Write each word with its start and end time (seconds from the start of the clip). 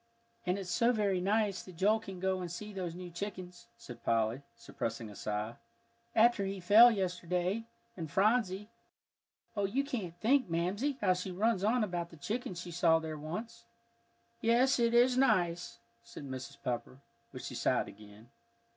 "And 0.47 0.57
it's 0.57 0.71
so 0.71 0.91
very 0.91 1.21
nice 1.21 1.61
that 1.61 1.75
Joel 1.75 1.99
can 1.99 2.19
go 2.19 2.41
and 2.41 2.51
see 2.51 2.73
those 2.73 2.95
new 2.95 3.11
chickens," 3.11 3.67
said 3.77 4.03
Polly, 4.03 4.41
suppressing 4.55 5.11
a 5.11 5.15
sigh, 5.15 5.57
"after 6.15 6.43
he 6.43 6.59
fell 6.59 6.89
yesterday, 6.89 7.67
and 7.95 8.09
Phronsie, 8.09 8.67
oh, 9.55 9.65
you 9.65 9.83
can't 9.83 10.19
think, 10.19 10.49
Mamsie! 10.49 10.97
how 11.01 11.13
she 11.13 11.29
runs 11.29 11.63
on 11.63 11.83
about 11.83 12.09
the 12.09 12.17
chickens 12.17 12.59
she 12.59 12.71
saw 12.71 12.97
there 12.97 13.15
once." 13.15 13.65
"Yes, 14.41 14.79
it 14.79 14.95
is 14.95 15.17
nice," 15.19 15.77
said 16.01 16.23
Mrs. 16.27 16.57
Pepper, 16.63 16.97
but 17.31 17.43
she 17.43 17.53
sighed 17.53 17.87
again. 17.87 18.31